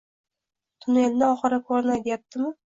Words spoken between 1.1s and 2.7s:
oxiri ko'rinay deyaptimi?